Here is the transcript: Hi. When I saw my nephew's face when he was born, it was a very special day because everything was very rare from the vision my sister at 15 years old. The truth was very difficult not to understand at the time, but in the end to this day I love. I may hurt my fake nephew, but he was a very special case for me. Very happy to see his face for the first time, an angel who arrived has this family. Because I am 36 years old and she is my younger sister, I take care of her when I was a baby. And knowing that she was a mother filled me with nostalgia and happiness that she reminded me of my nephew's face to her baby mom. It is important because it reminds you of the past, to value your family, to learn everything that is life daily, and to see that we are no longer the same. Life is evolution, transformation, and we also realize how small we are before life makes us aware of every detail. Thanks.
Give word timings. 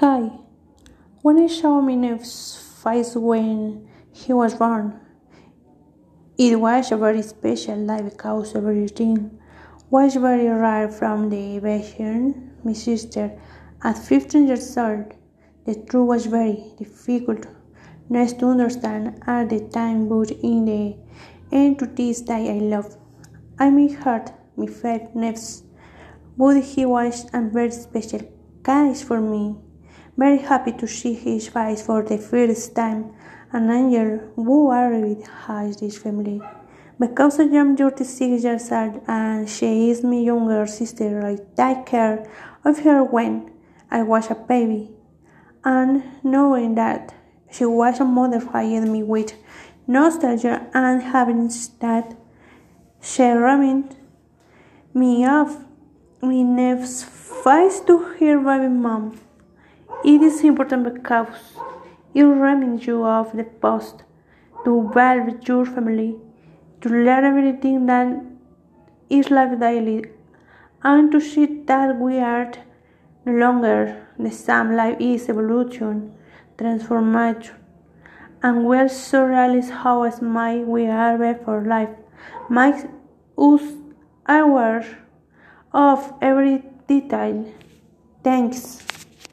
Hi. 0.00 0.30
When 1.20 1.38
I 1.38 1.46
saw 1.46 1.82
my 1.82 1.94
nephew's 1.94 2.56
face 2.82 3.14
when 3.14 3.86
he 4.10 4.32
was 4.32 4.54
born, 4.54 4.98
it 6.38 6.58
was 6.58 6.90
a 6.90 6.96
very 6.96 7.20
special 7.20 7.86
day 7.86 8.00
because 8.00 8.56
everything 8.56 9.38
was 9.90 10.14
very 10.14 10.48
rare 10.48 10.88
from 10.88 11.28
the 11.28 11.58
vision 11.58 12.50
my 12.64 12.72
sister 12.72 13.38
at 13.84 13.98
15 13.98 14.46
years 14.46 14.74
old. 14.78 15.12
The 15.66 15.74
truth 15.74 16.08
was 16.08 16.24
very 16.24 16.64
difficult 16.78 17.44
not 18.08 18.38
to 18.38 18.46
understand 18.46 19.22
at 19.26 19.50
the 19.50 19.60
time, 19.68 20.08
but 20.08 20.30
in 20.30 20.64
the 20.64 20.96
end 21.52 21.78
to 21.80 21.84
this 21.84 22.22
day 22.22 22.56
I 22.56 22.58
love. 22.74 22.96
I 23.58 23.68
may 23.68 23.92
hurt 23.92 24.32
my 24.56 24.64
fake 24.64 25.14
nephew, 25.14 25.66
but 26.38 26.58
he 26.62 26.86
was 26.86 27.26
a 27.34 27.42
very 27.42 27.70
special 27.70 28.22
case 28.64 29.02
for 29.02 29.20
me. 29.20 29.56
Very 30.20 30.36
happy 30.36 30.72
to 30.72 30.86
see 30.86 31.14
his 31.14 31.48
face 31.48 31.80
for 31.80 32.02
the 32.02 32.18
first 32.18 32.74
time, 32.76 33.10
an 33.52 33.70
angel 33.70 34.18
who 34.36 34.70
arrived 34.70 35.26
has 35.46 35.78
this 35.78 35.96
family. 35.96 36.42
Because 36.98 37.40
I 37.40 37.44
am 37.44 37.74
36 37.74 38.44
years 38.44 38.70
old 38.70 39.00
and 39.08 39.48
she 39.48 39.88
is 39.88 40.04
my 40.04 40.16
younger 40.16 40.66
sister, 40.66 41.24
I 41.24 41.38
take 41.56 41.86
care 41.86 42.28
of 42.66 42.80
her 42.80 43.02
when 43.02 43.50
I 43.90 44.02
was 44.02 44.30
a 44.30 44.34
baby. 44.34 44.90
And 45.64 46.02
knowing 46.22 46.74
that 46.74 47.14
she 47.50 47.64
was 47.64 47.98
a 47.98 48.04
mother 48.04 48.40
filled 48.40 48.88
me 48.88 49.02
with 49.02 49.32
nostalgia 49.86 50.68
and 50.74 51.00
happiness 51.00 51.68
that 51.80 52.14
she 53.00 53.24
reminded 53.24 53.96
me 54.92 55.24
of 55.24 55.64
my 56.20 56.42
nephew's 56.42 57.04
face 57.04 57.80
to 57.86 57.96
her 58.20 58.38
baby 58.38 58.68
mom. 58.68 59.18
It 60.04 60.22
is 60.22 60.42
important 60.44 60.84
because 60.84 61.28
it 62.14 62.22
reminds 62.22 62.86
you 62.86 63.04
of 63.04 63.36
the 63.36 63.44
past, 63.44 64.02
to 64.64 64.90
value 64.94 65.38
your 65.46 65.64
family, 65.66 66.16
to 66.80 66.88
learn 66.88 67.24
everything 67.24 67.86
that 67.86 68.24
is 69.08 69.30
life 69.30 69.58
daily, 69.60 70.04
and 70.82 71.12
to 71.12 71.20
see 71.20 71.46
that 71.66 71.96
we 71.98 72.18
are 72.18 72.50
no 73.24 73.32
longer 73.32 74.06
the 74.18 74.30
same. 74.30 74.74
Life 74.74 74.96
is 74.98 75.28
evolution, 75.28 76.14
transformation, 76.56 77.56
and 78.42 78.64
we 78.64 78.78
also 78.78 79.22
realize 79.24 79.70
how 79.70 80.08
small 80.10 80.60
we 80.62 80.86
are 80.86 81.18
before 81.18 81.62
life 81.62 81.90
makes 82.48 82.84
us 83.36 83.62
aware 84.26 84.86
of 85.72 86.12
every 86.22 86.64
detail. 86.88 87.52
Thanks. 88.24 88.89